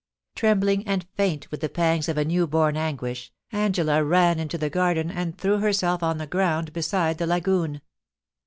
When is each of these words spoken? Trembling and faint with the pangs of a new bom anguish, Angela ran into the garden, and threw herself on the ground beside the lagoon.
Trembling 0.33 0.87
and 0.87 1.05
faint 1.15 1.51
with 1.51 1.59
the 1.61 1.69
pangs 1.69 2.09
of 2.09 2.17
a 2.17 2.25
new 2.25 2.47
bom 2.47 2.75
anguish, 2.75 3.31
Angela 3.51 4.03
ran 4.03 4.39
into 4.39 4.57
the 4.57 4.67
garden, 4.67 5.11
and 5.11 5.37
threw 5.37 5.59
herself 5.59 6.01
on 6.01 6.17
the 6.17 6.25
ground 6.25 6.73
beside 6.73 7.19
the 7.19 7.27
lagoon. 7.27 7.81